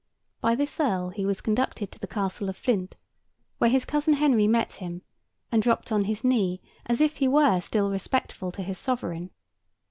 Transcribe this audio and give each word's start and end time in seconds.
By 0.41 0.55
this 0.55 0.79
earl 0.79 1.09
he 1.09 1.27
was 1.27 1.41
conducted 1.41 1.91
to 1.91 1.99
the 1.99 2.07
castle 2.07 2.49
of 2.49 2.57
Flint, 2.57 2.95
where 3.59 3.69
his 3.69 3.85
cousin 3.85 4.15
Henry 4.15 4.47
met 4.47 4.73
him, 4.77 5.03
and 5.51 5.61
dropped 5.61 5.91
on 5.91 6.05
his 6.05 6.23
knee 6.23 6.59
as 6.87 7.01
if 7.01 7.17
he 7.17 7.27
were 7.27 7.61
still 7.61 7.91
respectful 7.91 8.51
to 8.53 8.63
his 8.63 8.79
sovereign. 8.79 9.29